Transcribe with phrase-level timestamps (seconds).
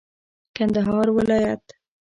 [0.57, 1.65] کندهار ولايت